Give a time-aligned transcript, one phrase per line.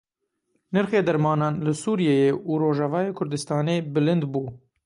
[0.73, 4.43] Nirxê dermanan li Sûriyeyê û Rojavayê Kurdistanê bilind bû.